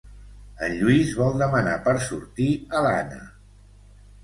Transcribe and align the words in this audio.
En 0.67 0.71
Lluís 0.79 1.11
vol 1.19 1.37
demanar 1.43 1.77
per 1.89 1.95
sortir 2.07 2.49
a 2.81 2.85
l'Anna. 2.89 3.23